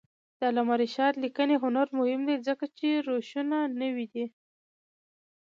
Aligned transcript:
د 0.37 0.39
علامه 0.49 0.75
رشاد 0.83 1.13
لیکنی 1.23 1.55
هنر 1.63 1.87
مهم 1.99 2.21
دی 2.27 2.35
ځکه 2.47 2.65
چې 2.77 2.87
روشونه 3.07 3.57
نوي 3.81 4.05
دي. 4.13 4.25